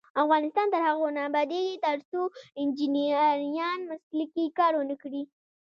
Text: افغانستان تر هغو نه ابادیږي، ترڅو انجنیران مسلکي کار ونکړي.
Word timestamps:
افغانستان 0.23 0.67
تر 0.73 0.81
هغو 0.89 1.07
نه 1.15 1.21
ابادیږي، 1.29 1.75
ترڅو 1.85 2.21
انجنیران 2.61 3.79
مسلکي 3.91 4.45
کار 4.59 4.73
ونکړي. 4.77 5.23